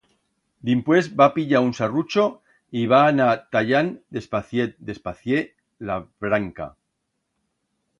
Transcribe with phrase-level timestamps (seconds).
[0.69, 2.25] Dimpués, va pillar un sarrucho
[2.81, 5.57] y va anar talland despaciet-despaciet
[5.91, 6.75] la branca.